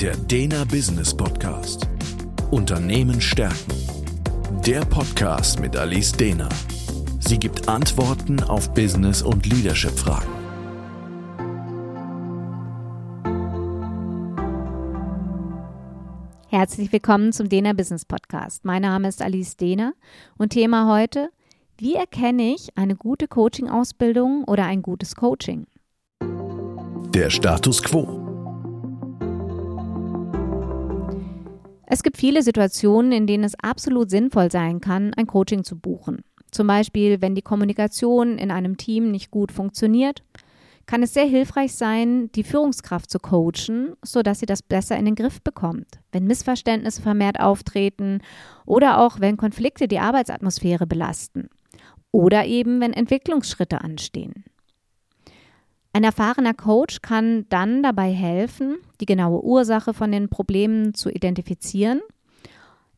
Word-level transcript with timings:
Der 0.00 0.14
Dena 0.14 0.64
Business 0.64 1.16
Podcast. 1.16 1.88
Unternehmen 2.50 3.18
stärken. 3.18 3.72
Der 4.66 4.80
Podcast 4.80 5.58
mit 5.58 5.74
Alice 5.74 6.12
Dena. 6.12 6.50
Sie 7.18 7.38
gibt 7.38 7.66
Antworten 7.66 8.42
auf 8.42 8.74
Business- 8.74 9.22
und 9.22 9.46
Leadership-Fragen. 9.46 10.28
Herzlich 16.48 16.92
willkommen 16.92 17.32
zum 17.32 17.48
Dena 17.48 17.72
Business 17.72 18.04
Podcast. 18.04 18.66
Mein 18.66 18.82
Name 18.82 19.08
ist 19.08 19.22
Alice 19.22 19.56
Dehner 19.56 19.94
und 20.36 20.50
Thema 20.50 20.92
heute, 20.92 21.30
wie 21.78 21.94
erkenne 21.94 22.52
ich 22.52 22.76
eine 22.76 22.96
gute 22.96 23.28
Coaching-Ausbildung 23.28 24.44
oder 24.44 24.66
ein 24.66 24.82
gutes 24.82 25.16
Coaching? 25.16 25.66
Der 26.20 27.30
Status 27.30 27.82
quo. 27.82 28.25
Es 31.86 32.02
gibt 32.02 32.16
viele 32.16 32.42
Situationen, 32.42 33.12
in 33.12 33.26
denen 33.26 33.44
es 33.44 33.58
absolut 33.60 34.10
sinnvoll 34.10 34.50
sein 34.50 34.80
kann, 34.80 35.14
ein 35.14 35.26
Coaching 35.26 35.62
zu 35.62 35.78
buchen. 35.78 36.24
Zum 36.50 36.66
Beispiel, 36.66 37.20
wenn 37.20 37.34
die 37.34 37.42
Kommunikation 37.42 38.38
in 38.38 38.50
einem 38.50 38.76
Team 38.76 39.10
nicht 39.10 39.30
gut 39.30 39.52
funktioniert, 39.52 40.22
kann 40.86 41.02
es 41.02 41.14
sehr 41.14 41.24
hilfreich 41.24 41.74
sein, 41.74 42.30
die 42.32 42.44
Führungskraft 42.44 43.10
zu 43.10 43.18
coachen, 43.18 43.94
sodass 44.02 44.38
sie 44.40 44.46
das 44.46 44.62
besser 44.62 44.96
in 44.96 45.04
den 45.04 45.16
Griff 45.16 45.42
bekommt. 45.42 45.86
Wenn 46.12 46.26
Missverständnisse 46.26 47.02
vermehrt 47.02 47.40
auftreten 47.40 48.20
oder 48.64 49.00
auch 49.00 49.20
wenn 49.20 49.36
Konflikte 49.36 49.88
die 49.88 49.98
Arbeitsatmosphäre 49.98 50.86
belasten 50.86 51.48
oder 52.12 52.46
eben 52.46 52.80
wenn 52.80 52.92
Entwicklungsschritte 52.92 53.80
anstehen. 53.80 54.44
Ein 55.96 56.04
erfahrener 56.04 56.52
Coach 56.52 57.00
kann 57.00 57.46
dann 57.48 57.82
dabei 57.82 58.12
helfen, 58.12 58.76
die 59.00 59.06
genaue 59.06 59.42
Ursache 59.42 59.94
von 59.94 60.12
den 60.12 60.28
Problemen 60.28 60.92
zu 60.92 61.08
identifizieren, 61.08 62.02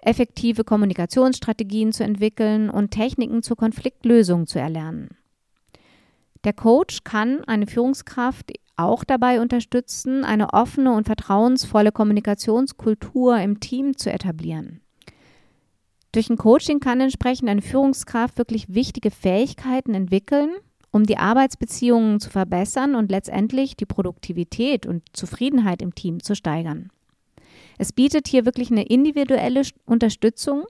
effektive 0.01 0.65
Kommunikationsstrategien 0.65 1.93
zu 1.93 2.03
entwickeln 2.03 2.69
und 2.69 2.91
Techniken 2.91 3.45
zur 3.45 3.57
Konfliktlösung 3.57 4.49
zu 4.49 4.59
erlernen. 4.59 5.11
Der 6.43 6.53
Coach 6.55 7.05
kann 7.05 7.45
eine 7.45 7.69
Führungskraft 7.69 8.51
auch 8.75 9.05
dabei 9.05 9.41
unterstützen, 9.41 10.25
eine 10.25 10.53
offene 10.53 10.93
und 10.93 11.07
vertrauensvolle 11.07 11.93
Kommunikationskultur 11.93 13.39
im 13.39 13.61
Team 13.61 13.97
zu 13.97 14.11
etablieren. 14.11 14.81
Durch 16.11 16.29
ein 16.31 16.37
Coaching 16.37 16.81
kann 16.81 17.01
entsprechend 17.01 17.49
eine 17.49 17.63
Führungskraft 17.63 18.39
wirklich 18.39 18.75
wichtige 18.75 19.13
Fähigkeiten 19.13 19.95
entwickeln 19.95 20.51
um 20.91 21.05
die 21.05 21.19
Arbeitsbeziehungen 21.19 22.21
zu 22.21 22.31
verbessern 22.31 22.95
und 22.95 23.11
letztendlich 23.11 23.77
die 23.77 23.87
Produktivität 23.87 24.87
und 24.87 25.03
Zufriedenheit 25.13 25.83
im 25.83 25.95
Team 25.95 26.23
zu 26.23 26.35
steigern. 26.35 26.91
Es 27.79 27.93
bietet 27.93 28.29
hier 28.29 28.45
wirklich 28.45 28.71
eine 28.71 28.87
individuelle 28.87 29.63
Unterstützung, 29.85 30.65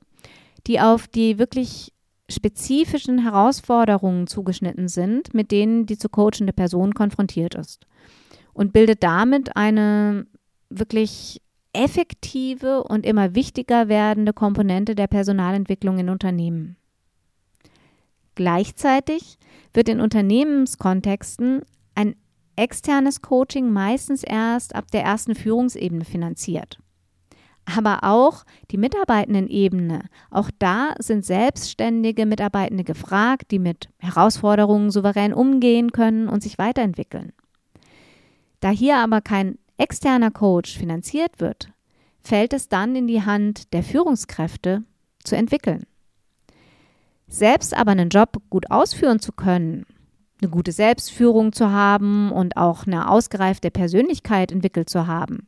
die 0.66 0.80
auf 0.80 1.08
die 1.08 1.38
wirklich 1.38 1.92
spezifischen 2.30 3.22
Herausforderungen 3.22 4.26
zugeschnitten 4.26 4.88
sind, 4.88 5.32
mit 5.32 5.50
denen 5.50 5.86
die 5.86 5.96
zu 5.96 6.08
coachende 6.08 6.52
Person 6.52 6.94
konfrontiert 6.94 7.54
ist. 7.54 7.86
Und 8.52 8.72
bildet 8.72 9.02
damit 9.02 9.56
eine 9.56 10.26
wirklich 10.68 11.40
effektive 11.72 12.82
und 12.82 13.06
immer 13.06 13.34
wichtiger 13.34 13.88
werdende 13.88 14.32
Komponente 14.32 14.94
der 14.94 15.06
Personalentwicklung 15.06 15.98
in 15.98 16.10
Unternehmen. 16.10 16.76
Gleichzeitig 18.38 19.36
wird 19.74 19.88
in 19.88 20.00
Unternehmenskontexten 20.00 21.62
ein 21.96 22.14
externes 22.54 23.20
Coaching 23.20 23.72
meistens 23.72 24.22
erst 24.22 24.76
ab 24.76 24.92
der 24.92 25.02
ersten 25.02 25.34
Führungsebene 25.34 26.04
finanziert. 26.04 26.78
Aber 27.64 28.04
auch 28.04 28.44
die 28.70 28.76
Mitarbeitendenebene, 28.76 30.04
auch 30.30 30.52
da 30.60 30.94
sind 31.00 31.24
selbstständige 31.24 32.26
Mitarbeitende 32.26 32.84
gefragt, 32.84 33.50
die 33.50 33.58
mit 33.58 33.88
Herausforderungen 33.98 34.92
souverän 34.92 35.34
umgehen 35.34 35.90
können 35.90 36.28
und 36.28 36.40
sich 36.40 36.58
weiterentwickeln. 36.58 37.32
Da 38.60 38.70
hier 38.70 38.98
aber 38.98 39.20
kein 39.20 39.58
externer 39.78 40.30
Coach 40.30 40.78
finanziert 40.78 41.40
wird, 41.40 41.72
fällt 42.20 42.52
es 42.52 42.68
dann 42.68 42.94
in 42.94 43.08
die 43.08 43.22
Hand 43.24 43.72
der 43.72 43.82
Führungskräfte 43.82 44.84
zu 45.24 45.34
entwickeln. 45.34 45.87
Selbst 47.28 47.76
aber 47.76 47.92
einen 47.92 48.08
Job 48.08 48.38
gut 48.48 48.70
ausführen 48.70 49.20
zu 49.20 49.32
können, 49.32 49.84
eine 50.40 50.50
gute 50.50 50.72
Selbstführung 50.72 51.52
zu 51.52 51.70
haben 51.70 52.32
und 52.32 52.56
auch 52.56 52.86
eine 52.86 53.10
ausgereifte 53.10 53.70
Persönlichkeit 53.70 54.50
entwickelt 54.50 54.88
zu 54.88 55.06
haben, 55.06 55.46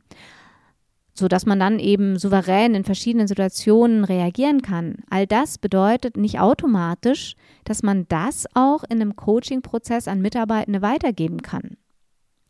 so 1.15 1.27
dass 1.27 1.47
man 1.47 1.59
dann 1.59 1.79
eben 1.79 2.19
souverän 2.19 2.75
in 2.75 2.85
verschiedenen 2.85 3.29
Situationen 3.29 4.05
reagieren 4.05 4.63
kann. 4.63 4.97
All 5.09 5.27
das 5.27 5.59
bedeutet 5.59 6.17
nicht 6.17 6.39
automatisch, 6.39 7.35
dass 7.65 7.83
man 7.83 8.07
das 8.09 8.47
auch 8.55 8.85
in 8.85 9.01
einem 9.01 9.17
Coaching-Prozess 9.17 10.07
an 10.07 10.21
Mitarbeitende 10.21 10.83
weitergeben 10.83 11.41
kann. 11.41 11.77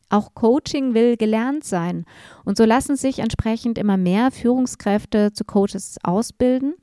Auch 0.08 0.34
Coaching 0.34 0.94
will 0.94 1.16
gelernt 1.16 1.62
sein 1.62 2.04
und 2.44 2.56
so 2.56 2.64
lassen 2.64 2.96
sich 2.96 3.20
entsprechend 3.20 3.78
immer 3.78 3.96
mehr 3.96 4.32
Führungskräfte 4.32 5.32
zu 5.32 5.44
Coaches 5.44 5.98
ausbilden 6.02 6.74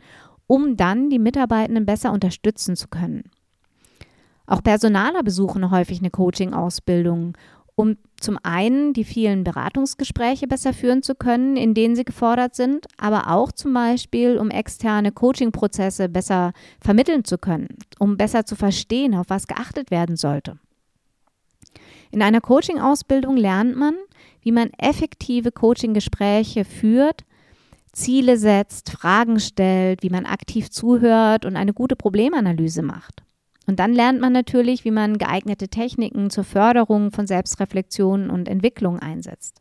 um 0.47 0.77
dann 0.77 1.09
die 1.09 1.19
Mitarbeitenden 1.19 1.85
besser 1.85 2.11
unterstützen 2.11 2.75
zu 2.75 2.87
können. 2.87 3.29
Auch 4.45 4.63
Personaler 4.63 5.23
besuchen 5.23 5.71
häufig 5.71 5.99
eine 5.99 6.09
Coaching-Ausbildung, 6.09 7.37
um 7.75 7.97
zum 8.19 8.39
einen 8.41 8.93
die 8.93 9.03
vielen 9.03 9.43
Beratungsgespräche 9.43 10.47
besser 10.47 10.73
führen 10.73 11.03
zu 11.03 11.13
können, 11.13 11.57
in 11.57 11.75
denen 11.75 11.95
sie 11.95 12.05
gefordert 12.05 12.55
sind, 12.55 12.87
aber 12.97 13.29
auch 13.29 13.51
zum 13.51 13.73
Beispiel, 13.73 14.39
um 14.39 14.49
externe 14.49 15.11
Coaching-Prozesse 15.11 16.09
besser 16.09 16.53
vermitteln 16.81 17.23
zu 17.23 17.37
können, 17.37 17.67
um 17.99 18.17
besser 18.17 18.45
zu 18.45 18.55
verstehen, 18.55 19.13
auf 19.13 19.29
was 19.29 19.45
geachtet 19.45 19.91
werden 19.91 20.15
sollte. 20.15 20.57
In 22.09 22.23
einer 22.23 22.41
Coaching-Ausbildung 22.41 23.37
lernt 23.37 23.75
man, 23.75 23.93
wie 24.41 24.51
man 24.51 24.71
effektive 24.79 25.51
Coaching-Gespräche 25.51 26.65
führt 26.65 27.25
Ziele 27.97 28.37
setzt, 28.37 28.91
Fragen 28.91 29.39
stellt, 29.39 30.03
wie 30.03 30.11
man 30.11 30.27
aktiv 30.27 30.69
zuhört 30.69 31.45
und 31.45 31.55
eine 31.55 31.73
gute 31.73 31.95
Problemanalyse 31.95 32.83
macht. 32.83 33.23
Und 33.65 33.79
dann 33.79 33.91
lernt 33.91 34.21
man 34.21 34.31
natürlich, 34.31 34.85
wie 34.85 34.91
man 34.91 35.17
geeignete 35.17 35.67
Techniken 35.67 36.29
zur 36.29 36.43
Förderung 36.43 37.11
von 37.11 37.25
Selbstreflexion 37.25 38.29
und 38.29 38.47
Entwicklung 38.47 38.99
einsetzt. 38.99 39.59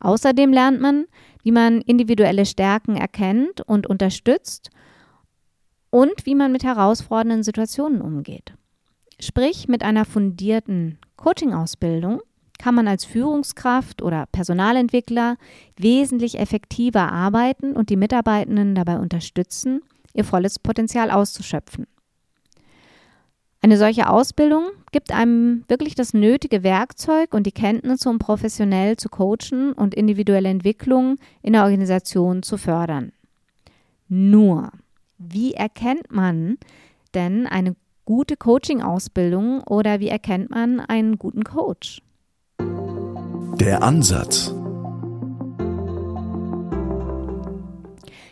Außerdem 0.00 0.52
lernt 0.52 0.80
man, 0.80 1.06
wie 1.42 1.50
man 1.50 1.80
individuelle 1.80 2.46
Stärken 2.46 2.96
erkennt 2.96 3.60
und 3.62 3.86
unterstützt 3.86 4.70
und 5.90 6.24
wie 6.24 6.36
man 6.36 6.52
mit 6.52 6.62
herausfordernden 6.62 7.42
Situationen 7.42 8.00
umgeht. 8.00 8.54
Sprich, 9.18 9.66
mit 9.66 9.82
einer 9.82 10.04
fundierten 10.04 10.98
Coaching-Ausbildung 11.16 12.22
kann 12.60 12.74
man 12.74 12.86
als 12.86 13.06
Führungskraft 13.06 14.02
oder 14.02 14.26
Personalentwickler 14.26 15.38
wesentlich 15.78 16.38
effektiver 16.38 17.10
arbeiten 17.10 17.72
und 17.72 17.88
die 17.88 17.96
Mitarbeitenden 17.96 18.74
dabei 18.74 18.98
unterstützen, 18.98 19.80
ihr 20.12 20.24
volles 20.24 20.58
Potenzial 20.58 21.10
auszuschöpfen. 21.10 21.86
Eine 23.62 23.78
solche 23.78 24.10
Ausbildung 24.10 24.64
gibt 24.92 25.10
einem 25.10 25.64
wirklich 25.68 25.94
das 25.94 26.12
nötige 26.12 26.62
Werkzeug 26.62 27.32
und 27.32 27.46
die 27.46 27.52
Kenntnisse, 27.52 28.10
um 28.10 28.18
professionell 28.18 28.98
zu 28.98 29.08
coachen 29.08 29.72
und 29.72 29.94
individuelle 29.94 30.50
Entwicklung 30.50 31.16
in 31.40 31.54
der 31.54 31.64
Organisation 31.64 32.42
zu 32.42 32.58
fördern. 32.58 33.12
Nur, 34.08 34.70
wie 35.16 35.54
erkennt 35.54 36.10
man 36.12 36.58
denn 37.14 37.46
eine 37.46 37.74
gute 38.04 38.36
Coaching-Ausbildung 38.36 39.62
oder 39.62 40.00
wie 40.00 40.08
erkennt 40.08 40.50
man 40.50 40.80
einen 40.80 41.18
guten 41.18 41.44
Coach? 41.44 42.02
Der 43.58 43.82
Ansatz. 43.82 44.54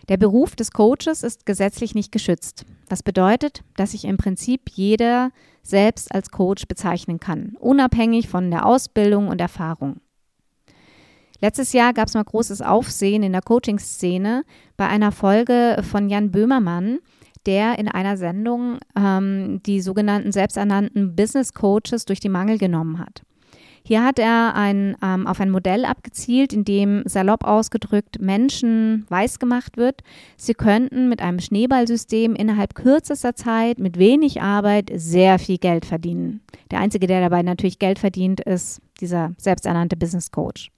Der 0.09 0.17
Beruf 0.17 0.57
des 0.57 0.71
Coaches 0.73 1.23
ist 1.23 1.47
gesetzlich 1.47 1.95
nicht 1.95 2.13
geschützt. 2.13 2.65
Das 2.89 3.03
bedeutet, 3.03 3.63
dass 3.77 3.91
sich 3.91 4.05
im 4.05 4.17
Prinzip 4.17 4.71
jeder 4.71 5.31
selbst 5.63 6.15
als 6.15 6.31
Coach 6.31 6.67
bezeichnen 6.67 7.21
kann, 7.21 7.57
unabhängig 7.59 8.29
von 8.29 8.51
der 8.51 8.67
Ausbildung 8.67 9.29
und 9.29 9.41
Erfahrung. 9.41 10.01
Letztes 11.41 11.73
Jahr 11.73 11.93
gab 11.93 12.09
es 12.09 12.15
mal 12.15 12.25
großes 12.25 12.63
Aufsehen 12.63 13.23
in 13.23 13.33
der 13.33 13.43
Coaching-Szene 13.43 14.45
bei 14.77 14.89
einer 14.89 15.13
Folge 15.13 15.83
von 15.89 16.09
Jan 16.09 16.31
Böhmermann, 16.31 16.99
der 17.47 17.79
in 17.79 17.89
einer 17.89 18.17
Sendung 18.17 18.79
ähm, 18.97 19.63
die 19.65 19.81
sogenannten 19.81 20.33
selbsternannten 20.33 21.15
Business 21.15 21.55
Coaches 21.55 22.05
durch 22.05 22.21
die 22.21 22.29
Mangel 22.29 22.59
genommen 22.59 22.99
hat. 22.99 23.23
Hier 23.89 24.05
hat 24.05 24.19
er 24.19 24.55
ein, 24.55 24.99
ähm, 25.03 25.27
auf 25.27 25.41
ein 25.41 25.51
Modell 25.51 25.87
abgezielt, 25.87 26.53
in 26.53 26.63
dem 26.63 27.05
salopp 27.07 27.43
ausgedrückt 27.43 28.21
Menschen 28.21 29.07
weiß 29.09 29.39
gemacht 29.39 29.79
wird. 29.79 30.03
Sie 30.37 30.53
könnten 30.53 31.09
mit 31.09 31.23
einem 31.23 31.41
Schneeballsystem 31.41 32.35
innerhalb 32.35 32.75
kürzester 32.75 33.35
Zeit 33.35 33.79
mit 33.79 33.99
wenig 33.99 34.43
Arbeit 34.43 34.91
sehr 34.95 35.39
viel 35.39 35.57
Geld 35.57 35.87
verdienen. 35.87 36.43
Der 36.71 36.81
Einzige, 36.81 37.07
der 37.07 37.23
dabei 37.23 37.41
natürlich 37.41 37.79
Geld 37.79 37.99
verdient, 37.99 38.41
ist 38.41 38.83
dieser 39.01 39.33
selbsternannte 39.39 39.97
Business 39.97 40.31
Coach. 40.31 40.71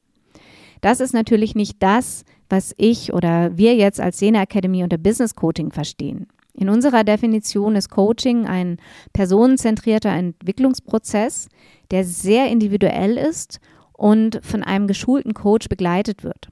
Das 0.81 1.01
ist 1.01 1.12
natürlich 1.12 1.57
nicht 1.57 1.83
das, 1.83 2.25
was 2.49 2.77
ich 2.77 3.12
oder 3.12 3.57
wir 3.59 3.75
jetzt 3.75 4.01
als 4.01 4.21
Sena 4.21 4.43
Academy 4.43 4.85
unter 4.85 4.99
Business 4.99 5.35
Coaching 5.35 5.73
verstehen. 5.73 6.29
In 6.55 6.69
unserer 6.69 7.05
Definition 7.05 7.75
ist 7.75 7.91
Coaching 7.91 8.47
ein 8.47 8.77
personenzentrierter 9.12 10.11
Entwicklungsprozess, 10.11 11.49
der 11.91 12.05
sehr 12.05 12.49
individuell 12.49 13.17
ist 13.17 13.61
und 13.93 14.41
von 14.43 14.63
einem 14.63 14.87
geschulten 14.87 15.35
Coach 15.35 15.69
begleitet 15.69 16.25
wird. 16.25 16.49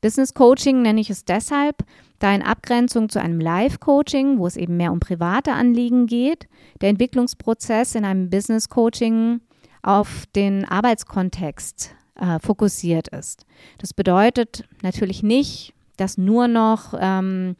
Business 0.00 0.34
Coaching 0.34 0.82
nenne 0.82 1.00
ich 1.00 1.10
es 1.10 1.24
deshalb, 1.24 1.84
da 2.18 2.34
in 2.34 2.42
Abgrenzung 2.42 3.08
zu 3.08 3.20
einem 3.20 3.40
Live-Coaching, 3.40 4.38
wo 4.38 4.46
es 4.46 4.56
eben 4.56 4.76
mehr 4.76 4.92
um 4.92 5.00
private 5.00 5.52
Anliegen 5.52 6.06
geht, 6.06 6.48
der 6.80 6.88
Entwicklungsprozess 6.88 7.94
in 7.94 8.04
einem 8.04 8.30
Business 8.30 8.68
Coaching 8.68 9.40
auf 9.82 10.26
den 10.34 10.64
Arbeitskontext 10.64 11.94
äh, 12.16 12.38
fokussiert 12.40 13.08
ist. 13.08 13.46
Das 13.78 13.94
bedeutet 13.94 14.64
natürlich 14.82 15.22
nicht, 15.22 15.74
dass 15.96 16.18
nur 16.18 16.48
noch 16.48 16.94
ähm, 16.98 17.56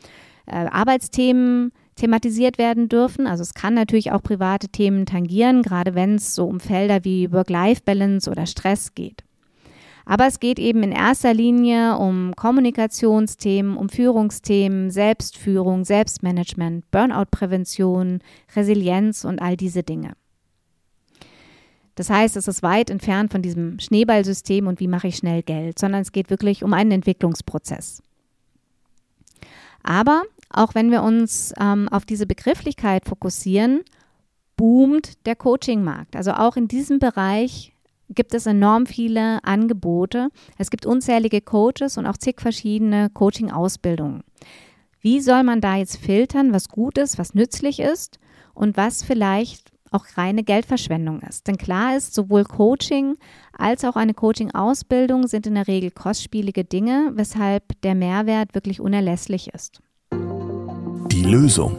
äh, 0.47 0.67
Arbeitsthemen 0.67 1.73
thematisiert 1.97 2.59
werden 2.59 2.89
dürfen. 2.89 3.27
Also 3.27 3.43
es 3.43 3.55
kann 3.55 3.75
natürlich 3.75 4.13
auch 4.13 4.23
private 4.23 4.69
Themen 4.69 5.07
tangieren, 5.07 5.63
gerade 5.63 5.95
wenn 5.95 6.17
es 6.17 6.35
so 6.35 6.47
um 6.47 6.61
Felder 6.61 7.05
wie 7.05 7.31
Work-Life-Balance 7.33 8.31
oder 8.31 8.47
Stress 8.47 8.95
geht. 8.95 9.25
Aber 10.05 10.27
es 10.27 10.41
geht 10.41 10.59
eben 10.59 10.83
in 10.83 10.93
erster 10.93 11.33
Linie 11.33 11.97
um 11.97 12.35
Kommunikationsthemen, 12.35 13.77
um 13.77 13.89
Führungsthemen, 13.89 14.91
Selbstführung, 14.91 15.85
Selbstmanagement, 15.85 16.91
Burnout-Prävention, 16.91 18.21
Resilienz 18.57 19.25
und 19.25 19.41
all 19.41 19.57
diese 19.57 19.83
Dinge. 19.83 20.15
Das 21.95 22.09
heißt, 22.11 22.37
es 22.37 22.49
ist 22.49 22.63
weit 22.63 22.91
entfernt 22.91 23.31
von 23.31 23.43
diesem 23.43 23.79
Schneeballsystem 23.79 24.67
und 24.67 24.81
wie 24.81 24.89
mache 24.89 25.09
ich 25.09 25.17
schnell 25.17 25.43
Geld, 25.43 25.79
sondern 25.79 26.01
es 26.03 26.11
geht 26.11 26.31
wirklich 26.31 26.65
um 26.65 26.73
einen 26.73 26.91
Entwicklungsprozess. 26.91 28.03
Aber 29.83 30.23
auch 30.53 30.75
wenn 30.75 30.91
wir 30.91 31.03
uns 31.03 31.53
ähm, 31.59 31.89
auf 31.89 32.05
diese 32.05 32.27
Begrifflichkeit 32.27 33.05
fokussieren, 33.05 33.81
boomt 34.57 35.27
der 35.27 35.37
Coaching-Markt. 35.37 36.17
Also 36.17 36.33
auch 36.33 36.57
in 36.57 36.69
diesem 36.69 36.99
Bereich 36.99 37.73
gibt 38.15 38.35
es 38.35 38.47
enorm 38.47 38.87
viele 38.87 39.43
Angebote. 39.45 40.29
Es 40.59 40.71
gibt 40.71 40.87
unzählige 40.87 41.41
Coaches 41.41 41.97
und 41.97 42.07
auch 42.07 42.17
zig 42.17 42.41
verschiedene 42.41 43.11
Coaching-Ausbildungen. 43.11 44.23
Wie 45.01 45.21
soll 45.21 45.43
man 45.43 45.61
da 45.61 45.77
jetzt 45.77 45.97
filtern, 45.97 46.53
was 46.53 46.69
gut 46.69 46.99
ist, 46.99 47.19
was 47.19 47.35
nützlich 47.35 47.81
ist 47.81 48.19
und 48.55 48.77
was 48.77 49.03
vielleicht 49.03 49.73
auch 49.91 50.07
reine 50.17 50.45
Geldverschwendung 50.45 51.21
ist? 51.23 51.49
Denn 51.49 51.57
klar 51.57 51.97
ist, 51.97 52.15
sowohl 52.15 52.45
Coaching 52.45 53.17
als 53.53 53.85
auch 53.85 53.97
eine 53.97 54.15
Coaching-Ausbildung 54.15 55.27
sind 55.27 55.47
in 55.47 55.55
der 55.55 55.67
Regel 55.67 55.91
kostspielige 55.91 56.65
Dinge, 56.65 57.11
weshalb 57.15 57.81
der 57.83 57.95
Mehrwert 57.95 58.55
wirklich 58.55 58.81
unerlässlich 58.81 59.49
ist. 59.53 59.83
Die 61.13 61.25
Lösung. 61.25 61.77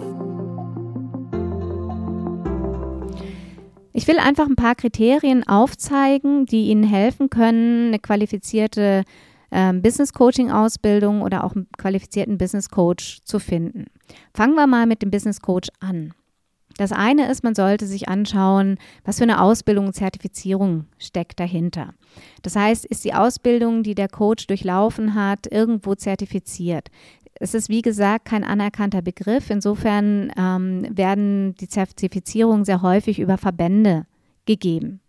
Ich 3.92 4.08
will 4.08 4.20
einfach 4.20 4.46
ein 4.46 4.56
paar 4.56 4.76
Kriterien 4.76 5.48
aufzeigen, 5.48 6.46
die 6.46 6.68
Ihnen 6.68 6.84
helfen 6.84 7.32
können, 7.32 7.88
eine 7.88 7.98
qualifizierte 7.98 9.04
äh, 9.50 9.74
Business 9.74 10.14
Coaching 10.14 10.52
Ausbildung 10.52 11.24
oder 11.24 11.44
auch 11.46 11.56
einen 11.56 11.68
qualifizierten 11.80 12.38
Business 12.38 12.70
Coach 12.70 13.22
zu 13.24 13.40
finden. 13.40 13.88
Fangen 14.36 14.54
wir 14.54 14.68
mal 14.68 14.86
mit 14.86 15.02
dem 15.02 15.10
Business 15.10 15.42
Coach 15.42 15.70
an. 15.80 16.14
Das 16.78 16.92
eine 16.92 17.30
ist, 17.30 17.44
man 17.44 17.54
sollte 17.54 17.86
sich 17.86 18.10
anschauen, 18.10 18.78
was 19.04 19.18
für 19.18 19.24
eine 19.24 19.42
Ausbildung 19.42 19.88
und 19.88 19.94
Zertifizierung 19.94 20.86
steckt 20.98 21.40
dahinter. 21.40 21.94
Das 22.42 22.56
heißt, 22.56 22.86
ist 22.86 23.04
die 23.04 23.14
Ausbildung, 23.14 23.84
die 23.84 23.96
der 23.96 24.10
Coach 24.10 24.48
durchlaufen 24.48 25.14
hat, 25.14 25.52
irgendwo 25.52 25.94
zertifiziert? 25.96 26.90
Es 27.40 27.54
ist, 27.54 27.70
wie 27.70 27.82
gesagt, 27.82 28.26
kein 28.26 28.44
anerkannter 28.44 29.02
Begriff. 29.02 29.50
Insofern 29.50 30.32
ähm, 30.38 30.88
werden 30.92 31.56
die 31.56 31.68
Zertifizierungen 31.68 32.66
sehr 32.66 32.82
häufig 32.82 33.20
über 33.20 33.38
Verbände 33.38 34.06
gegeben. 34.46 35.00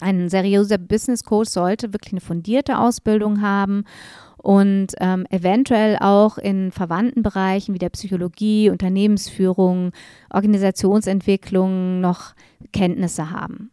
Ein 0.00 0.28
seriöser 0.28 0.78
Business 0.78 1.24
Coach 1.24 1.50
sollte 1.50 1.92
wirklich 1.92 2.12
eine 2.12 2.20
fundierte 2.20 2.78
Ausbildung 2.78 3.40
haben 3.40 3.84
und 4.36 4.94
ähm, 5.00 5.26
eventuell 5.30 5.98
auch 6.00 6.38
in 6.38 6.70
verwandten 6.70 7.22
Bereichen 7.22 7.74
wie 7.74 7.78
der 7.78 7.90
Psychologie, 7.90 8.70
Unternehmensführung, 8.70 9.92
Organisationsentwicklung 10.30 12.00
noch 12.00 12.34
Kenntnisse 12.72 13.30
haben. 13.30 13.72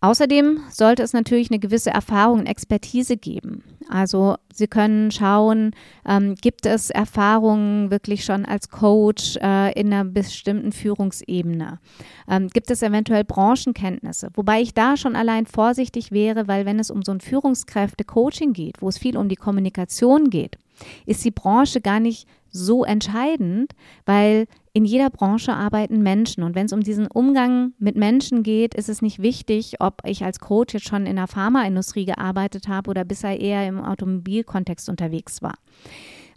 Außerdem 0.00 0.60
sollte 0.70 1.02
es 1.02 1.12
natürlich 1.12 1.50
eine 1.50 1.58
gewisse 1.58 1.90
Erfahrung 1.90 2.40
und 2.40 2.46
Expertise 2.46 3.16
geben. 3.16 3.64
Also 3.88 4.36
Sie 4.52 4.68
können 4.68 5.10
schauen, 5.10 5.72
ähm, 6.06 6.36
gibt 6.36 6.66
es 6.66 6.90
Erfahrungen 6.90 7.90
wirklich 7.90 8.24
schon 8.24 8.44
als 8.44 8.68
Coach 8.68 9.36
äh, 9.42 9.72
in 9.72 9.92
einer 9.92 10.04
bestimmten 10.04 10.70
Führungsebene? 10.70 11.80
Ähm, 12.28 12.48
gibt 12.48 12.70
es 12.70 12.82
eventuell 12.82 13.24
Branchenkenntnisse? 13.24 14.28
Wobei 14.34 14.60
ich 14.60 14.72
da 14.72 14.96
schon 14.96 15.16
allein 15.16 15.46
vorsichtig 15.46 16.12
wäre, 16.12 16.46
weil 16.46 16.64
wenn 16.64 16.78
es 16.78 16.90
um 16.90 17.02
so 17.02 17.10
ein 17.10 17.20
Führungskräfte-Coaching 17.20 18.52
geht, 18.52 18.80
wo 18.80 18.88
es 18.88 18.98
viel 18.98 19.16
um 19.16 19.28
die 19.28 19.36
Kommunikation 19.36 20.30
geht, 20.30 20.58
ist 21.06 21.24
die 21.24 21.30
Branche 21.30 21.80
gar 21.80 22.00
nicht 22.00 22.26
so 22.50 22.84
entscheidend, 22.84 23.72
weil 24.06 24.46
in 24.72 24.84
jeder 24.84 25.10
Branche 25.10 25.52
arbeiten 25.52 26.02
Menschen. 26.02 26.42
Und 26.42 26.54
wenn 26.54 26.66
es 26.66 26.72
um 26.72 26.82
diesen 26.82 27.06
Umgang 27.06 27.72
mit 27.78 27.96
Menschen 27.96 28.42
geht, 28.42 28.74
ist 28.74 28.88
es 28.88 29.02
nicht 29.02 29.20
wichtig, 29.20 29.76
ob 29.80 30.02
ich 30.04 30.24
als 30.24 30.40
Coach 30.40 30.74
jetzt 30.74 30.88
schon 30.88 31.06
in 31.06 31.16
der 31.16 31.26
Pharmaindustrie 31.26 32.04
gearbeitet 32.04 32.68
habe 32.68 32.90
oder 32.90 33.04
bisher 33.04 33.40
eher 33.40 33.66
im 33.66 33.80
Automobilkontext 33.80 34.88
unterwegs 34.88 35.42
war. 35.42 35.56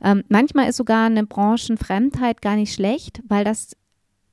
Ähm, 0.03 0.23
manchmal 0.27 0.69
ist 0.69 0.77
sogar 0.77 1.05
eine 1.05 1.25
Branchenfremdheit 1.25 2.41
gar 2.41 2.55
nicht 2.55 2.73
schlecht, 2.73 3.21
weil 3.27 3.43
das 3.43 3.75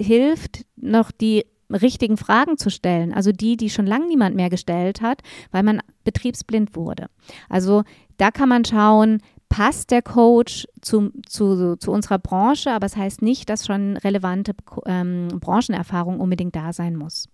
hilft, 0.00 0.64
noch 0.76 1.10
die 1.10 1.44
richtigen 1.70 2.16
Fragen 2.16 2.56
zu 2.56 2.70
stellen. 2.70 3.12
Also 3.12 3.32
die, 3.32 3.56
die 3.56 3.68
schon 3.68 3.86
lange 3.86 4.06
niemand 4.06 4.34
mehr 4.34 4.48
gestellt 4.48 5.02
hat, 5.02 5.20
weil 5.50 5.62
man 5.62 5.82
betriebsblind 6.04 6.76
wurde. 6.76 7.08
Also 7.48 7.82
da 8.16 8.30
kann 8.30 8.48
man 8.48 8.64
schauen, 8.64 9.20
passt 9.48 9.90
der 9.90 10.02
Coach 10.02 10.66
zu, 10.82 11.10
zu, 11.26 11.76
zu 11.76 11.90
unserer 11.90 12.18
Branche, 12.18 12.70
aber 12.70 12.86
es 12.86 12.92
das 12.92 13.00
heißt 13.00 13.22
nicht, 13.22 13.48
dass 13.48 13.66
schon 13.66 13.96
relevante 13.96 14.52
ähm, 14.86 15.28
Branchenerfahrung 15.40 16.20
unbedingt 16.20 16.54
da 16.54 16.72
sein 16.72 16.96
muss. 16.96 17.28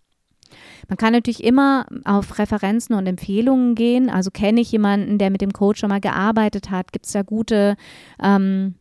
Man 0.89 0.97
kann 0.97 1.13
natürlich 1.13 1.43
immer 1.43 1.87
auf 2.05 2.39
Referenzen 2.39 2.95
und 2.95 3.07
Empfehlungen 3.07 3.75
gehen. 3.75 4.11
Also 4.11 4.31
kenne 4.31 4.61
ich 4.61 4.71
jemanden, 4.71 5.19
der 5.19 5.31
mit 5.31 5.41
dem 5.41 5.53
Coach 5.53 5.81
schon 5.81 5.89
mal 5.89 6.01
gearbeitet 6.01 6.71
hat? 6.71 6.93
Gibt 6.93 7.07
es 7.07 7.13
da 7.13 7.23
gute 7.23 7.77
ähm, 8.23 8.75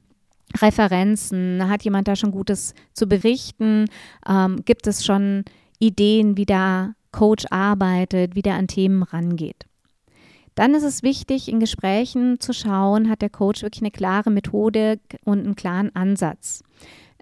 Referenzen? 0.62 1.68
Hat 1.70 1.84
jemand 1.84 2.08
da 2.08 2.16
schon 2.16 2.32
Gutes 2.32 2.74
zu 2.94 3.08
berichten? 3.08 3.86
Ähm, 4.28 4.64
gibt 4.66 4.88
es 4.88 5.06
schon 5.06 5.46
Ideen, 5.80 6.38
wie 6.38 6.46
der 6.46 6.96
Coach 7.12 7.46
arbeitet, 7.50 8.36
wie 8.36 8.42
der 8.42 8.56
an 8.56 8.68
Themen 8.68 9.04
rangeht? 9.04 9.66
Dann 10.56 10.76
ist 10.76 10.84
es 10.84 11.04
wichtig, 11.04 11.48
in 11.48 11.60
Gesprächen 11.60 12.40
zu 12.40 12.54
schauen, 12.54 13.10
hat 13.10 13.22
der 13.22 13.30
Coach 13.30 13.64
wirklich 13.64 13.82
eine 13.82 13.92
klare 13.92 14.30
Methode 14.30 15.00
und 15.26 15.40
einen 15.40 15.56
klaren 15.56 15.96
Ansatz. 15.96 16.64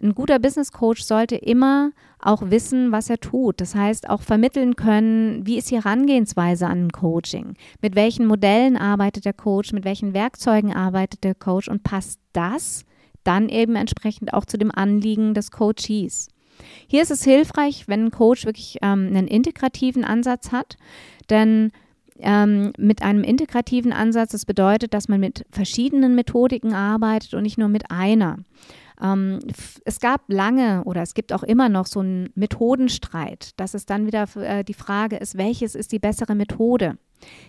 Ein 0.01 0.15
guter 0.15 0.39
Business 0.39 0.71
Coach 0.71 1.03
sollte 1.03 1.35
immer 1.35 1.91
auch 2.19 2.49
wissen, 2.49 2.91
was 2.91 3.09
er 3.09 3.19
tut. 3.19 3.61
Das 3.61 3.75
heißt, 3.75 4.09
auch 4.09 4.21
vermitteln 4.21 4.75
können, 4.75 5.45
wie 5.45 5.57
ist 5.57 5.69
die 5.69 5.75
Herangehensweise 5.75 6.65
an 6.65 6.91
Coaching? 6.91 7.53
Mit 7.81 7.95
welchen 7.95 8.25
Modellen 8.25 8.77
arbeitet 8.77 9.25
der 9.25 9.33
Coach? 9.33 9.73
Mit 9.73 9.85
welchen 9.85 10.13
Werkzeugen 10.13 10.73
arbeitet 10.73 11.23
der 11.23 11.35
Coach? 11.35 11.67
Und 11.67 11.83
passt 11.83 12.19
das 12.33 12.83
dann 13.23 13.47
eben 13.47 13.75
entsprechend 13.75 14.33
auch 14.33 14.45
zu 14.45 14.57
dem 14.57 14.71
Anliegen 14.71 15.35
des 15.35 15.51
Coaches? 15.51 16.29
Hier 16.87 17.03
ist 17.03 17.11
es 17.11 17.23
hilfreich, 17.23 17.87
wenn 17.87 18.05
ein 18.05 18.11
Coach 18.11 18.45
wirklich 18.45 18.77
ähm, 18.81 19.07
einen 19.07 19.27
integrativen 19.27 20.03
Ansatz 20.03 20.51
hat, 20.51 20.77
denn 21.29 21.71
ähm, 22.19 22.73
mit 22.77 23.01
einem 23.01 23.23
integrativen 23.23 23.93
Ansatz. 23.93 24.31
Das 24.31 24.45
bedeutet, 24.45 24.93
dass 24.93 25.07
man 25.07 25.19
mit 25.19 25.45
verschiedenen 25.51 26.15
Methodiken 26.15 26.73
arbeitet 26.73 27.33
und 27.33 27.43
nicht 27.43 27.57
nur 27.57 27.69
mit 27.69 27.91
einer. 27.91 28.37
Ähm, 29.01 29.39
es 29.83 29.99
gab 29.99 30.21
lange 30.27 30.83
oder 30.83 31.01
es 31.01 31.13
gibt 31.13 31.33
auch 31.33 31.43
immer 31.43 31.69
noch 31.69 31.87
so 31.87 32.01
einen 32.01 32.29
Methodenstreit, 32.35 33.59
dass 33.59 33.73
es 33.73 33.85
dann 33.85 34.05
wieder 34.05 34.27
äh, 34.35 34.63
die 34.63 34.73
Frage 34.73 35.17
ist, 35.17 35.37
welches 35.37 35.75
ist 35.75 35.91
die 35.91 35.99
bessere 35.99 36.35
Methode? 36.35 36.97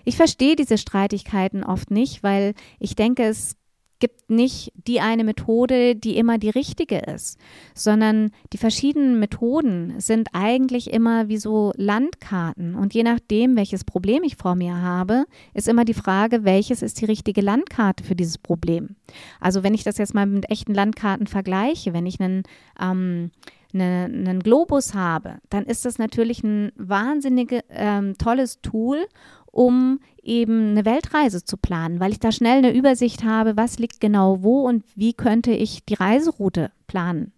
Ich 0.05 0.17
verstehe 0.17 0.57
diese 0.57 0.79
Streitigkeiten 0.79 1.65
oft 1.65 1.91
nicht, 1.91 2.23
weil 2.23 2.55
ich 2.79 2.95
denke, 2.95 3.25
es 3.25 3.57
gibt 4.03 4.33
nicht 4.33 4.73
die 4.75 5.01
eine 5.01 5.23
Methode, 5.23 5.95
die 5.95 6.17
immer 6.17 6.37
die 6.37 6.51
richtige 6.51 6.99
ist, 6.99 7.39
sondern 7.73 8.33
die 8.53 8.59
verschiedenen 8.59 9.21
Methoden 9.21 9.95
sind 10.01 10.31
eigentlich 10.33 10.93
immer 10.93 11.29
wie 11.29 11.37
so 11.37 11.73
Landkarten. 11.77 12.75
Und 12.75 12.95
je 12.95 13.05
nachdem, 13.05 13.55
welches 13.55 13.85
Problem 13.85 14.25
ich 14.25 14.35
vor 14.35 14.57
mir 14.57 14.83
habe, 14.83 15.25
ist 15.55 15.69
immer 15.69 15.85
die 15.85 15.95
Frage, 15.95 16.43
welches 16.43 16.83
ist 16.83 17.01
die 17.01 17.05
richtige 17.05 17.43
Landkarte 17.43 18.03
für 18.03 18.17
dieses 18.17 18.39
Problem. 18.39 18.97
Also 19.39 19.63
wenn 19.63 19.73
ich 19.73 19.85
das 19.85 19.99
jetzt 19.99 20.15
mal 20.15 20.27
mit 20.27 20.51
echten 20.51 20.75
Landkarten 20.75 21.29
vergleiche, 21.29 21.93
wenn 21.93 22.07
ich 22.07 22.19
einen 22.19 22.43
ähm, 22.81 23.31
eine, 23.75 24.05
einen 24.05 24.41
Globus 24.41 24.95
habe, 24.95 25.37
dann 25.49 25.65
ist 25.65 25.85
das 25.85 25.99
natürlich 25.99 26.43
ein 26.43 26.73
wahnsinnig 26.77 27.61
ähm, 27.71 28.17
tolles 28.19 28.61
Tool, 28.61 29.07
um 29.53 30.01
eben 30.23 30.71
eine 30.71 30.85
Weltreise 30.85 31.45
zu 31.45 31.57
planen, 31.57 32.01
weil 32.01 32.11
ich 32.11 32.21
da 32.21 32.33
schnell 32.33 32.59
eine 32.59 32.75
Übersicht 32.75 33.23
habe, 33.23 33.57
was 33.57 33.79
liegt 33.79 34.01
genau 34.01 34.43
wo 34.43 34.67
und 34.67 34.85
wie 34.97 35.13
könnte 35.13 35.53
ich 35.53 35.85
die 35.85 35.95
Reiseroute 35.95 36.73
planen. 36.87 37.33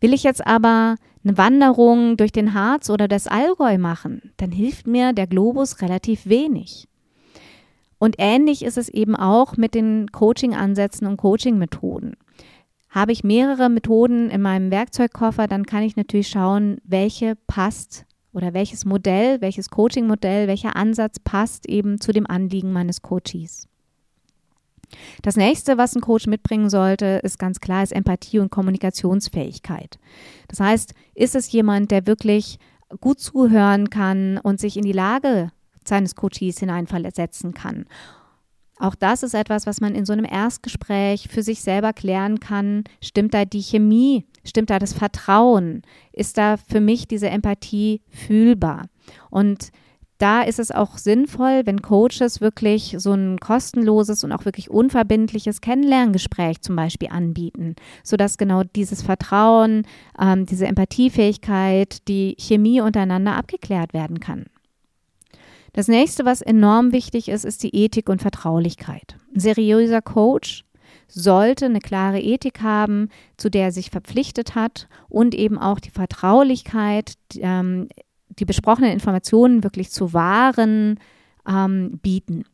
Will 0.00 0.12
ich 0.12 0.22
jetzt 0.22 0.46
aber 0.46 0.96
eine 1.22 1.38
Wanderung 1.38 2.16
durch 2.16 2.32
den 2.32 2.54
Harz 2.54 2.90
oder 2.90 3.06
das 3.06 3.26
Allgäu 3.26 3.78
machen, 3.78 4.32
dann 4.38 4.50
hilft 4.50 4.86
mir 4.86 5.12
der 5.12 5.26
Globus 5.26 5.82
relativ 5.82 6.26
wenig. 6.26 6.88
Und 7.98 8.16
ähnlich 8.18 8.64
ist 8.64 8.78
es 8.78 8.88
eben 8.88 9.14
auch 9.14 9.58
mit 9.58 9.74
den 9.74 10.10
Coaching-Ansätzen 10.10 11.06
und 11.06 11.18
Coaching-Methoden. 11.18 12.16
Habe 12.88 13.12
ich 13.12 13.22
mehrere 13.22 13.68
Methoden 13.68 14.30
in 14.30 14.40
meinem 14.40 14.70
Werkzeugkoffer, 14.70 15.46
dann 15.46 15.66
kann 15.66 15.82
ich 15.82 15.96
natürlich 15.96 16.28
schauen, 16.28 16.78
welche 16.82 17.36
passt 17.46 18.06
oder 18.32 18.54
welches 18.54 18.84
Modell, 18.84 19.40
welches 19.40 19.70
Coaching-Modell, 19.70 20.46
welcher 20.48 20.76
Ansatz 20.76 21.18
passt 21.18 21.68
eben 21.68 22.00
zu 22.00 22.12
dem 22.12 22.26
Anliegen 22.26 22.72
meines 22.72 23.02
Coaches. 23.02 23.68
Das 25.22 25.36
nächste, 25.36 25.78
was 25.78 25.94
ein 25.94 26.00
Coach 26.00 26.26
mitbringen 26.26 26.68
sollte, 26.68 27.20
ist 27.22 27.38
ganz 27.38 27.60
klar, 27.60 27.82
ist 27.82 27.92
Empathie 27.92 28.40
und 28.40 28.50
Kommunikationsfähigkeit. 28.50 29.98
Das 30.48 30.60
heißt, 30.60 30.94
ist 31.14 31.34
es 31.36 31.52
jemand, 31.52 31.90
der 31.90 32.06
wirklich 32.06 32.58
gut 33.00 33.20
zuhören 33.20 33.90
kann 33.90 34.38
und 34.38 34.58
sich 34.58 34.76
in 34.76 34.84
die 34.84 34.92
Lage 34.92 35.52
seines 35.84 36.14
Coaches 36.14 36.58
hineinversetzen 36.58 37.54
kann. 37.54 37.86
Auch 38.80 38.94
das 38.94 39.22
ist 39.22 39.34
etwas, 39.34 39.66
was 39.66 39.82
man 39.82 39.94
in 39.94 40.06
so 40.06 40.14
einem 40.14 40.24
Erstgespräch 40.24 41.28
für 41.28 41.42
sich 41.42 41.60
selber 41.60 41.92
klären 41.92 42.40
kann. 42.40 42.84
Stimmt 43.02 43.34
da 43.34 43.44
die 43.44 43.62
Chemie? 43.62 44.24
Stimmt 44.42 44.70
da 44.70 44.78
das 44.78 44.94
Vertrauen? 44.94 45.82
Ist 46.12 46.38
da 46.38 46.56
für 46.56 46.80
mich 46.80 47.06
diese 47.06 47.28
Empathie 47.28 48.00
fühlbar? 48.08 48.86
Und 49.28 49.70
da 50.16 50.42
ist 50.42 50.58
es 50.58 50.70
auch 50.70 50.96
sinnvoll, 50.96 51.62
wenn 51.64 51.82
Coaches 51.82 52.40
wirklich 52.40 52.96
so 52.98 53.12
ein 53.12 53.38
kostenloses 53.38 54.24
und 54.24 54.32
auch 54.32 54.46
wirklich 54.46 54.70
unverbindliches 54.70 55.60
Kennenlerngespräch 55.60 56.62
zum 56.62 56.74
Beispiel 56.74 57.08
anbieten, 57.10 57.76
sodass 58.02 58.38
genau 58.38 58.62
dieses 58.64 59.02
Vertrauen, 59.02 59.86
ähm, 60.18 60.46
diese 60.46 60.66
Empathiefähigkeit, 60.66 62.08
die 62.08 62.34
Chemie 62.38 62.80
untereinander 62.80 63.36
abgeklärt 63.36 63.92
werden 63.92 64.20
kann. 64.20 64.46
Das 65.72 65.88
nächste, 65.88 66.24
was 66.24 66.42
enorm 66.42 66.92
wichtig 66.92 67.28
ist, 67.28 67.44
ist 67.44 67.62
die 67.62 67.74
Ethik 67.74 68.08
und 68.08 68.22
Vertraulichkeit. 68.22 69.16
Ein 69.34 69.40
seriöser 69.40 70.02
Coach 70.02 70.64
sollte 71.06 71.66
eine 71.66 71.80
klare 71.80 72.20
Ethik 72.20 72.60
haben, 72.62 73.08
zu 73.36 73.50
der 73.50 73.64
er 73.64 73.72
sich 73.72 73.90
verpflichtet 73.90 74.54
hat 74.54 74.88
und 75.08 75.34
eben 75.34 75.58
auch 75.58 75.80
die 75.80 75.90
Vertraulichkeit, 75.90 77.14
ähm, 77.38 77.88
die 78.28 78.44
besprochenen 78.44 78.92
Informationen 78.92 79.64
wirklich 79.64 79.90
zu 79.90 80.12
wahren 80.12 80.98
ähm, 81.48 81.98
bieten. 82.02 82.44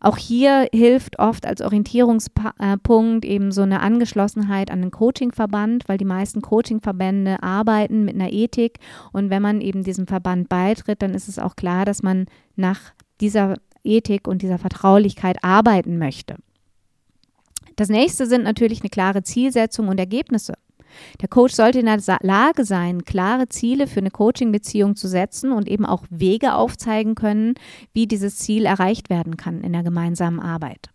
Auch 0.00 0.16
hier 0.16 0.68
hilft 0.72 1.18
oft 1.18 1.44
als 1.44 1.60
Orientierungspunkt 1.60 3.24
eben 3.24 3.50
so 3.50 3.62
eine 3.62 3.80
Angeschlossenheit 3.80 4.70
an 4.70 4.80
den 4.80 4.90
Coachingverband, 4.92 5.88
weil 5.88 5.98
die 5.98 6.04
meisten 6.04 6.40
Coachingverbände 6.40 7.42
arbeiten 7.42 8.04
mit 8.04 8.14
einer 8.14 8.32
Ethik 8.32 8.78
und 9.12 9.30
wenn 9.30 9.42
man 9.42 9.60
eben 9.60 9.82
diesem 9.82 10.06
Verband 10.06 10.48
beitritt, 10.48 11.02
dann 11.02 11.14
ist 11.14 11.28
es 11.28 11.38
auch 11.38 11.56
klar, 11.56 11.84
dass 11.84 12.02
man 12.02 12.26
nach 12.54 12.92
dieser 13.20 13.56
Ethik 13.82 14.28
und 14.28 14.42
dieser 14.42 14.58
Vertraulichkeit 14.58 15.42
arbeiten 15.42 15.98
möchte. 15.98 16.36
Das 17.74 17.88
nächste 17.88 18.26
sind 18.26 18.44
natürlich 18.44 18.80
eine 18.80 18.90
klare 18.90 19.22
Zielsetzung 19.22 19.88
und 19.88 19.98
Ergebnisse. 19.98 20.54
Der 21.20 21.28
Coach 21.28 21.54
sollte 21.54 21.80
in 21.80 21.86
der 21.86 21.98
Lage 22.22 22.64
sein, 22.64 23.04
klare 23.04 23.48
Ziele 23.48 23.86
für 23.86 24.00
eine 24.00 24.10
Coaching-Beziehung 24.10 24.96
zu 24.96 25.08
setzen 25.08 25.52
und 25.52 25.68
eben 25.68 25.86
auch 25.86 26.04
Wege 26.10 26.54
aufzeigen 26.54 27.14
können, 27.14 27.54
wie 27.92 28.06
dieses 28.06 28.36
Ziel 28.36 28.66
erreicht 28.66 29.10
werden 29.10 29.36
kann 29.36 29.62
in 29.62 29.72
der 29.72 29.82
gemeinsamen 29.82 30.40
Arbeit. 30.40 30.90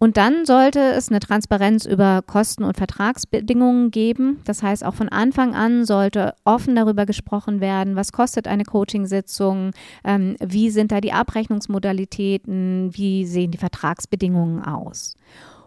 Und 0.00 0.16
dann 0.16 0.46
sollte 0.46 0.78
es 0.78 1.08
eine 1.08 1.18
Transparenz 1.18 1.84
über 1.84 2.22
Kosten 2.22 2.62
und 2.62 2.76
Vertragsbedingungen 2.76 3.90
geben. 3.90 4.40
Das 4.44 4.62
heißt, 4.62 4.84
auch 4.84 4.94
von 4.94 5.08
Anfang 5.08 5.54
an 5.56 5.84
sollte 5.84 6.34
offen 6.44 6.76
darüber 6.76 7.04
gesprochen 7.04 7.60
werden, 7.60 7.96
was 7.96 8.12
kostet 8.12 8.46
eine 8.46 8.64
Coachingsitzung, 8.64 9.72
ähm, 10.04 10.36
wie 10.40 10.70
sind 10.70 10.92
da 10.92 11.00
die 11.00 11.12
Abrechnungsmodalitäten, 11.12 12.90
wie 12.92 13.26
sehen 13.26 13.50
die 13.50 13.58
Vertragsbedingungen 13.58 14.62
aus. 14.62 15.16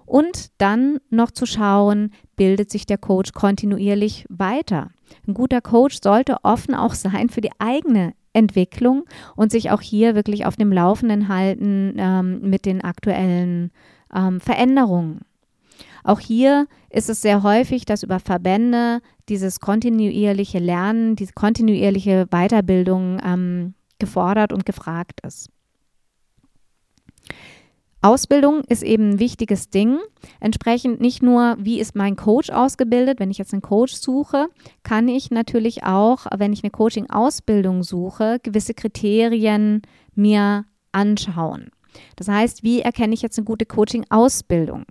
Und 0.05 0.51
dann 0.57 0.99
noch 1.09 1.31
zu 1.31 1.45
schauen, 1.45 2.11
bildet 2.41 2.71
sich 2.71 2.87
der 2.87 2.97
Coach 2.97 3.33
kontinuierlich 3.33 4.25
weiter. 4.27 4.89
Ein 5.27 5.35
guter 5.35 5.61
Coach 5.61 5.99
sollte 6.01 6.37
offen 6.41 6.73
auch 6.73 6.95
sein 6.95 7.29
für 7.29 7.39
die 7.39 7.51
eigene 7.59 8.15
Entwicklung 8.33 9.03
und 9.35 9.51
sich 9.51 9.69
auch 9.69 9.81
hier 9.81 10.15
wirklich 10.15 10.47
auf 10.47 10.55
dem 10.55 10.71
Laufenden 10.71 11.27
halten 11.27 11.93
ähm, 11.99 12.41
mit 12.49 12.65
den 12.65 12.81
aktuellen 12.81 13.69
ähm, 14.11 14.39
Veränderungen. 14.39 15.19
Auch 16.03 16.19
hier 16.19 16.65
ist 16.89 17.11
es 17.11 17.21
sehr 17.21 17.43
häufig, 17.43 17.85
dass 17.85 18.01
über 18.01 18.19
Verbände 18.19 19.01
dieses 19.29 19.59
kontinuierliche 19.59 20.57
Lernen, 20.57 21.15
diese 21.15 21.33
kontinuierliche 21.33 22.25
Weiterbildung 22.31 23.21
ähm, 23.23 23.75
gefordert 23.99 24.51
und 24.51 24.65
gefragt 24.65 25.19
ist. 25.23 25.47
Ausbildung 28.01 28.63
ist 28.67 28.81
eben 28.81 29.11
ein 29.11 29.19
wichtiges 29.19 29.69
Ding. 29.69 29.99
Entsprechend 30.39 31.01
nicht 31.01 31.21
nur, 31.21 31.55
wie 31.59 31.79
ist 31.79 31.95
mein 31.95 32.15
Coach 32.15 32.49
ausgebildet, 32.49 33.19
wenn 33.19 33.29
ich 33.29 33.37
jetzt 33.37 33.53
einen 33.53 33.61
Coach 33.61 33.93
suche, 33.93 34.47
kann 34.83 35.07
ich 35.07 35.29
natürlich 35.29 35.83
auch, 35.83 36.25
wenn 36.35 36.51
ich 36.51 36.63
eine 36.63 36.71
Coaching-Ausbildung 36.71 37.83
suche, 37.83 38.39
gewisse 38.41 38.73
Kriterien 38.73 39.83
mir 40.15 40.65
anschauen. 40.91 41.69
Das 42.15 42.27
heißt, 42.27 42.63
wie 42.63 42.81
erkenne 42.81 43.13
ich 43.13 43.21
jetzt 43.21 43.37
eine 43.37 43.45
gute 43.45 43.65
Coaching-Ausbildung? 43.65 44.85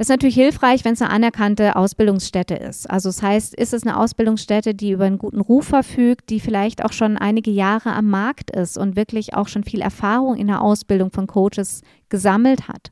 Das 0.00 0.06
ist 0.06 0.12
natürlich 0.12 0.36
hilfreich, 0.36 0.86
wenn 0.86 0.94
es 0.94 1.02
eine 1.02 1.10
anerkannte 1.10 1.76
Ausbildungsstätte 1.76 2.54
ist. 2.54 2.88
Also 2.88 3.10
das 3.10 3.22
heißt, 3.22 3.54
ist 3.54 3.74
es 3.74 3.82
eine 3.82 3.98
Ausbildungsstätte, 3.98 4.74
die 4.74 4.92
über 4.92 5.04
einen 5.04 5.18
guten 5.18 5.42
Ruf 5.42 5.66
verfügt, 5.66 6.30
die 6.30 6.40
vielleicht 6.40 6.82
auch 6.82 6.94
schon 6.94 7.18
einige 7.18 7.50
Jahre 7.50 7.92
am 7.92 8.08
Markt 8.08 8.50
ist 8.50 8.78
und 8.78 8.96
wirklich 8.96 9.34
auch 9.34 9.46
schon 9.46 9.62
viel 9.62 9.82
Erfahrung 9.82 10.36
in 10.36 10.46
der 10.46 10.62
Ausbildung 10.62 11.10
von 11.10 11.26
Coaches 11.26 11.82
gesammelt 12.08 12.66
hat. 12.66 12.90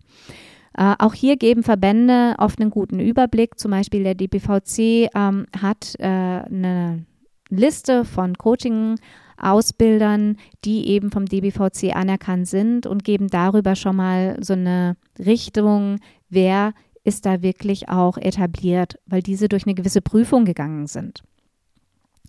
Äh, 0.77 0.97
auch 0.99 1.15
hier 1.15 1.39
geben 1.39 1.63
Verbände 1.63 2.35
oft 2.37 2.61
einen 2.61 2.69
guten 2.69 3.01
Überblick. 3.01 3.59
Zum 3.59 3.71
Beispiel 3.71 4.03
der 4.03 4.15
DPVC 4.15 5.09
ähm, 5.15 5.47
hat 5.59 5.95
äh, 5.99 6.05
eine 6.05 7.07
Liste 7.49 8.05
von 8.05 8.37
Coaching 8.37 8.97
Ausbildern, 9.41 10.37
die 10.65 10.89
eben 10.89 11.11
vom 11.11 11.25
DBVC 11.25 11.95
anerkannt 11.95 12.49
sind 12.49 12.87
und 12.87 13.05
geben 13.05 13.29
darüber 13.29 13.77
schon 13.77 13.97
mal 13.97 14.37
so 14.43 14.53
eine 14.53 14.97
Richtung, 15.19 16.01
wer 16.29 16.75
ist 17.09 17.25
da 17.25 17.43
wirklich 17.43 17.89
auch 17.89 18.19
etabliert, 18.19 18.99
weil 19.07 19.23
diese 19.23 19.49
durch 19.49 19.67
eine 19.67 19.75
gewisse 19.75 20.03
Prüfung 20.03 20.45
gegangen 20.45 20.87
sind. 20.87 21.23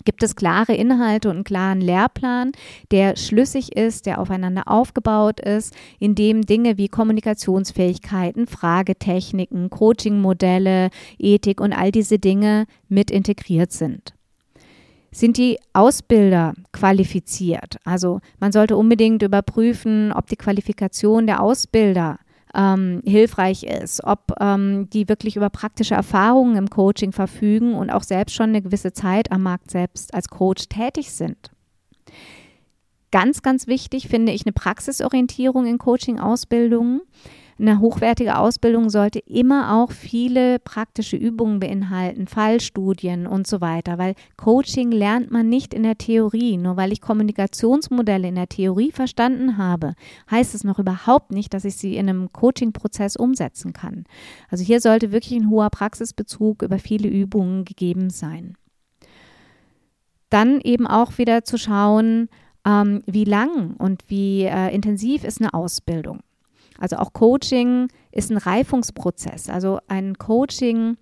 Gibt 0.06 0.24
es 0.24 0.38
klare 0.38 0.74
Inhalte 0.74 1.30
und 1.30 1.36
einen 1.36 1.44
klaren 1.44 1.82
Lehrplan, 1.82 2.54
der 2.92 3.18
schlüssig 3.18 3.76
ist, 3.76 4.06
der 4.06 4.22
aufeinander 4.22 4.64
aufgebaut 4.68 5.42
ist, 5.42 5.76
in 6.00 6.16
dem 6.16 6.46
Dinge 6.46 6.78
wie 6.78 6.88
Kommunikationsfähigkeiten, 6.88 8.48
Fragetechniken, 8.48 9.70
Coachingmodelle, 9.70 10.90
Ethik 11.18 11.60
und 11.60 11.74
all 11.74 11.92
diese 11.92 12.18
Dinge 12.18 12.66
mit 12.88 13.12
integriert 13.12 13.74
sind? 13.74 14.14
Sind 15.12 15.36
die 15.36 15.60
Ausbilder 15.74 16.54
qualifiziert? 16.72 17.78
Also 17.84 18.22
man 18.40 18.54
sollte 18.54 18.78
unbedingt 18.78 19.22
überprüfen, 19.24 20.14
ob 20.14 20.28
die 20.28 20.38
Qualifikation 20.38 21.28
der 21.28 21.44
Ausbilder 21.44 22.20
ähm, 22.56 23.02
hilfreich 23.06 23.64
ist, 23.64 24.04
ob 24.04 24.34
ähm, 24.40 24.90
die 24.92 25.08
wirklich 25.08 25.36
über 25.36 25.50
praktische 25.50 25.96
Erfahrungen 25.96 26.56
im 26.56 26.70
Coaching 26.70 27.12
verfügen 27.12 27.76
und 27.76 27.90
auch 27.90 28.04
selbst 28.04 28.36
schon 28.36 28.50
eine 28.50 28.62
gewisse 28.62 28.94
Zeit 28.94 29.32
am 29.32 29.44
Markt 29.44 29.72
selbst 29.72 30.14
als 30.14 30.30
Coach 30.30 30.68
tätig 30.68 31.12
sind. 31.12 31.52
Ganz, 33.12 33.42
ganz 33.42 33.68
wichtig 33.68 34.08
finde 34.08 34.32
ich 34.32 34.46
eine 34.46 34.54
Praxisorientierung 34.54 35.66
in 35.66 35.78
Coaching-Ausbildungen. 35.80 37.02
Eine 37.60 37.82
hochwertige 37.82 38.38
Ausbildung 38.38 38.90
sollte 38.90 39.20
immer 39.20 39.76
auch 39.76 39.92
viele 39.92 40.60
praktische 40.60 41.18
Übungen 41.18 41.60
beinhalten, 41.60 42.26
Fallstudien 42.26 43.28
und 43.28 43.48
so 43.48 43.60
weiter, 43.60 43.98
weil 43.98 44.16
Coaching 44.38 44.94
lernt 44.94 45.30
man 45.30 45.50
nicht 45.50 45.74
in 45.74 45.84
der 45.84 45.98
Theorie. 45.98 46.56
Nur 46.56 46.78
weil 46.78 46.94
ich 46.94 47.02
Kommunikationsmodelle 47.02 48.30
in 48.30 48.36
der 48.36 48.48
Theorie 48.48 48.94
verstanden 48.94 49.58
habe, 49.58 49.96
heißt 50.32 50.56
es 50.56 50.64
noch 50.64 50.80
überhaupt 50.80 51.32
nicht, 51.32 51.54
dass 51.54 51.66
ich 51.66 51.76
sie 51.76 51.98
in 51.98 52.08
einem 52.08 52.32
Coaching-Prozess 52.32 53.18
umsetzen 53.18 53.74
kann. 53.74 54.06
Also 54.50 54.64
hier 54.64 54.80
sollte 54.80 55.12
wirklich 55.12 55.38
ein 55.38 55.50
hoher 55.50 55.70
Praxisbezug 55.70 56.62
über 56.62 56.80
viele 56.80 57.10
Übungen 57.10 57.66
gegeben 57.66 58.10
sein. 58.10 58.56
Dann 60.30 60.62
eben 60.62 60.88
auch 60.88 61.18
wieder 61.18 61.44
zu 61.44 61.58
schauen, 61.58 62.30
ähm, 62.66 63.04
wie 63.06 63.26
lang 63.26 63.76
und 63.76 64.06
wie 64.08 64.44
äh, 64.44 64.74
intensiv 64.74 65.26
ist 65.26 65.42
eine 65.42 65.54
Ausbildung. 65.54 66.22
Also 66.80 66.98
auch 66.98 67.14
Coaching 67.14 67.90
ist 68.12 68.32
ein 68.32 68.38
Reifungsprozess. 68.38 69.50
Also 69.50 69.80
ein 69.88 70.18
Coaching 70.18 70.98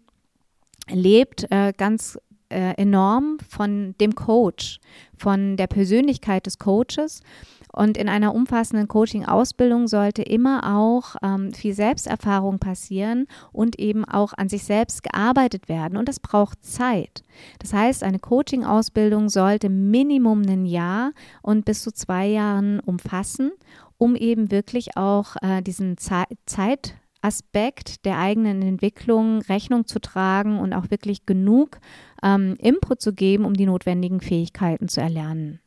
lebt 0.90 1.50
äh, 1.52 1.74
ganz 1.78 2.18
äh, 2.50 2.74
enorm 2.78 3.38
von 3.48 3.96
dem 4.00 4.16
Coach, 4.16 4.80
von 5.18 5.58
der 5.58 5.68
Persönlichkeit 5.68 6.46
des 6.46 6.60
Coaches. 6.60 7.22
Und 7.74 7.98
in 7.98 8.10
einer 8.10 8.34
umfassenden 8.34 8.88
Coaching-Ausbildung 8.88 9.88
sollte 9.88 10.24
immer 10.24 10.78
auch 10.78 11.16
ähm, 11.22 11.54
viel 11.54 11.74
Selbsterfahrung 11.74 12.58
passieren 12.58 13.28
und 13.52 13.78
eben 13.78 14.04
auch 14.04 14.34
an 14.34 14.50
sich 14.50 14.64
selbst 14.64 15.04
gearbeitet 15.04 15.70
werden. 15.70 15.98
Und 15.98 16.10
das 16.10 16.20
braucht 16.20 16.66
Zeit. 16.66 17.24
Das 17.60 17.74
heißt, 17.74 18.04
eine 18.04 18.18
Coaching-Ausbildung 18.18 19.30
sollte 19.30 19.70
Minimum 19.70 20.42
ein 20.48 20.66
Jahr 20.66 21.12
und 21.44 21.66
bis 21.66 21.84
zu 21.84 21.92
zwei 21.92 22.26
Jahren 22.26 22.80
umfassen, 22.80 23.52
um 23.98 24.16
eben 24.16 24.52
wirklich 24.52 24.98
auch 24.98 25.36
äh, 25.42 25.62
diesen 25.62 25.98
Ze 25.98 26.24
Zeit 26.46 26.96
der 28.06 28.20
eigenen 28.20 28.62
Entwicklung 28.62 29.42
Rechnung 29.42 29.86
zu 29.86 30.00
tragen 30.00 30.60
und 30.60 30.74
auch 30.74 30.90
wirklich 30.92 31.26
genug 31.26 31.80
ähm, 32.24 32.56
Input 32.60 33.02
zu 33.02 33.14
geben, 33.14 33.44
um 33.44 33.54
die 33.54 33.66
notwendigen 33.66 34.22
Fähigkeiten 34.22 34.88
zu 34.88 35.02
erlernen. 35.02 35.60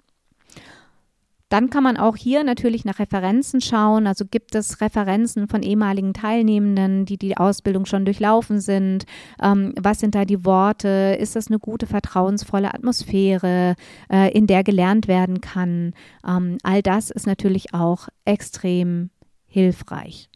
Dann 1.50 1.68
kann 1.68 1.82
man 1.82 1.96
auch 1.96 2.16
hier 2.16 2.44
natürlich 2.44 2.84
nach 2.84 3.00
Referenzen 3.00 3.60
schauen. 3.60 4.06
Also 4.06 4.24
gibt 4.24 4.54
es 4.54 4.80
Referenzen 4.80 5.48
von 5.48 5.62
ehemaligen 5.62 6.14
Teilnehmenden, 6.14 7.04
die 7.04 7.18
die 7.18 7.36
Ausbildung 7.36 7.86
schon 7.86 8.04
durchlaufen 8.04 8.60
sind? 8.60 9.04
Ähm, 9.42 9.74
was 9.78 9.98
sind 9.98 10.14
da 10.14 10.24
die 10.24 10.44
Worte? 10.44 11.18
Ist 11.20 11.34
das 11.34 11.48
eine 11.48 11.58
gute, 11.58 11.86
vertrauensvolle 11.86 12.72
Atmosphäre, 12.72 13.74
äh, 14.10 14.32
in 14.32 14.46
der 14.46 14.62
gelernt 14.62 15.08
werden 15.08 15.40
kann? 15.40 15.92
Ähm, 16.26 16.58
all 16.62 16.82
das 16.82 17.10
ist 17.10 17.26
natürlich 17.26 17.74
auch 17.74 18.08
extrem 18.24 19.10
hilfreich. 19.46 20.29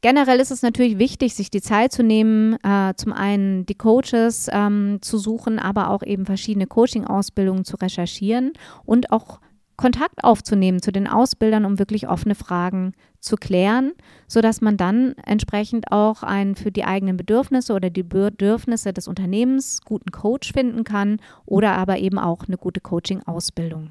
Generell 0.00 0.38
ist 0.38 0.52
es 0.52 0.62
natürlich 0.62 0.98
wichtig, 0.98 1.34
sich 1.34 1.50
die 1.50 1.60
Zeit 1.60 1.92
zu 1.92 2.04
nehmen, 2.04 2.56
äh, 2.62 2.94
zum 2.96 3.12
einen 3.12 3.66
die 3.66 3.74
Coaches 3.74 4.48
ähm, 4.52 4.98
zu 5.00 5.18
suchen, 5.18 5.58
aber 5.58 5.90
auch 5.90 6.04
eben 6.04 6.24
verschiedene 6.24 6.68
Coaching-Ausbildungen 6.68 7.64
zu 7.64 7.76
recherchieren 7.76 8.52
und 8.84 9.10
auch 9.10 9.40
Kontakt 9.76 10.24
aufzunehmen 10.24 10.82
zu 10.82 10.92
den 10.92 11.06
Ausbildern, 11.06 11.64
um 11.64 11.78
wirklich 11.78 12.08
offene 12.08 12.34
Fragen 12.34 12.94
zu 13.20 13.36
klären, 13.36 13.92
sodass 14.26 14.60
man 14.60 14.76
dann 14.76 15.14
entsprechend 15.24 15.90
auch 15.92 16.22
einen 16.22 16.54
für 16.56 16.72
die 16.72 16.84
eigenen 16.84 17.16
Bedürfnisse 17.16 17.72
oder 17.72 17.90
die 17.90 18.02
Bedürfnisse 18.02 18.92
des 18.92 19.08
Unternehmens 19.08 19.80
guten 19.84 20.10
Coach 20.10 20.52
finden 20.52 20.84
kann 20.84 21.20
oder 21.46 21.76
aber 21.76 21.98
eben 21.98 22.18
auch 22.18 22.44
eine 22.46 22.56
gute 22.56 22.80
Coaching-Ausbildung. 22.80 23.90